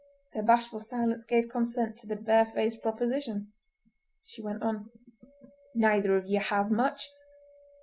[0.33, 3.53] Their bashful silence gave consent to the barefaced proposition.
[4.25, 4.89] She went on.
[5.75, 7.07] "Neither of ye has much!"